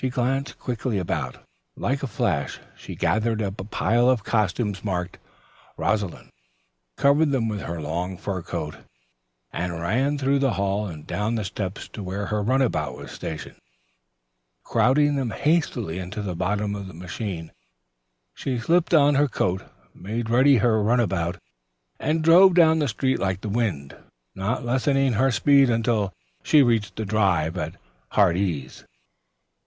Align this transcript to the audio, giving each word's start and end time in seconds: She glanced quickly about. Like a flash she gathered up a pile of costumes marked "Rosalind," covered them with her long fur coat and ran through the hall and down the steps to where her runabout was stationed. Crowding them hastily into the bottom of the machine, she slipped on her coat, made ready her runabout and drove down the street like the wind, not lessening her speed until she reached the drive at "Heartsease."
She 0.00 0.10
glanced 0.10 0.60
quickly 0.60 0.98
about. 0.98 1.38
Like 1.74 2.04
a 2.04 2.06
flash 2.06 2.60
she 2.76 2.94
gathered 2.94 3.42
up 3.42 3.60
a 3.60 3.64
pile 3.64 4.08
of 4.08 4.22
costumes 4.22 4.84
marked 4.84 5.18
"Rosalind," 5.76 6.30
covered 6.96 7.32
them 7.32 7.48
with 7.48 7.62
her 7.62 7.80
long 7.82 8.16
fur 8.16 8.40
coat 8.42 8.76
and 9.52 9.72
ran 9.80 10.16
through 10.16 10.38
the 10.38 10.52
hall 10.52 10.86
and 10.86 11.04
down 11.04 11.34
the 11.34 11.42
steps 11.42 11.88
to 11.88 12.04
where 12.04 12.26
her 12.26 12.44
runabout 12.44 12.96
was 12.96 13.10
stationed. 13.10 13.58
Crowding 14.62 15.16
them 15.16 15.30
hastily 15.32 15.98
into 15.98 16.22
the 16.22 16.36
bottom 16.36 16.76
of 16.76 16.86
the 16.86 16.94
machine, 16.94 17.50
she 18.34 18.56
slipped 18.56 18.94
on 18.94 19.16
her 19.16 19.26
coat, 19.26 19.64
made 19.92 20.30
ready 20.30 20.58
her 20.58 20.80
runabout 20.80 21.40
and 21.98 22.22
drove 22.22 22.54
down 22.54 22.78
the 22.78 22.86
street 22.86 23.18
like 23.18 23.40
the 23.40 23.48
wind, 23.48 23.96
not 24.36 24.64
lessening 24.64 25.14
her 25.14 25.32
speed 25.32 25.68
until 25.68 26.14
she 26.44 26.62
reached 26.62 26.94
the 26.94 27.04
drive 27.04 27.56
at 27.58 27.74
"Heartsease." 28.10 28.84